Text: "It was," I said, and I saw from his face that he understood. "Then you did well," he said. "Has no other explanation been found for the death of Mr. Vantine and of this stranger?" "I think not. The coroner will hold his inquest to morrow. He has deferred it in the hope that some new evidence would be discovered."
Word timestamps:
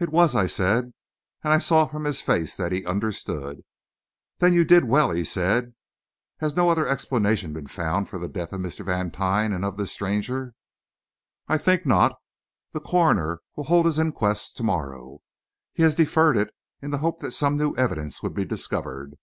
"It 0.00 0.08
was," 0.08 0.34
I 0.34 0.48
said, 0.48 0.94
and 1.44 1.52
I 1.52 1.58
saw 1.58 1.86
from 1.86 2.02
his 2.02 2.20
face 2.20 2.56
that 2.56 2.72
he 2.72 2.84
understood. 2.84 3.62
"Then 4.38 4.52
you 4.52 4.64
did 4.64 4.86
well," 4.86 5.12
he 5.12 5.24
said. 5.24 5.76
"Has 6.40 6.56
no 6.56 6.70
other 6.70 6.88
explanation 6.88 7.52
been 7.52 7.68
found 7.68 8.08
for 8.08 8.18
the 8.18 8.26
death 8.26 8.52
of 8.52 8.62
Mr. 8.62 8.84
Vantine 8.84 9.52
and 9.52 9.64
of 9.64 9.76
this 9.76 9.92
stranger?" 9.92 10.54
"I 11.46 11.56
think 11.56 11.86
not. 11.86 12.16
The 12.72 12.80
coroner 12.80 13.42
will 13.54 13.62
hold 13.62 13.86
his 13.86 14.00
inquest 14.00 14.56
to 14.56 14.64
morrow. 14.64 15.20
He 15.72 15.84
has 15.84 15.94
deferred 15.94 16.36
it 16.36 16.52
in 16.82 16.90
the 16.90 16.98
hope 16.98 17.20
that 17.20 17.30
some 17.30 17.56
new 17.56 17.72
evidence 17.76 18.24
would 18.24 18.34
be 18.34 18.44
discovered." 18.44 19.18